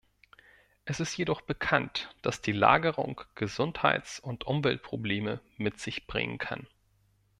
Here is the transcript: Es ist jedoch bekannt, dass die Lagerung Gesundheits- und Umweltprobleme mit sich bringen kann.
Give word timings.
Es 0.83 0.99
ist 0.99 1.15
jedoch 1.15 1.41
bekannt, 1.41 2.11
dass 2.23 2.41
die 2.41 2.53
Lagerung 2.53 3.21
Gesundheits- 3.35 4.19
und 4.19 4.45
Umweltprobleme 4.47 5.41
mit 5.57 5.79
sich 5.79 6.07
bringen 6.07 6.39
kann. 6.39 6.65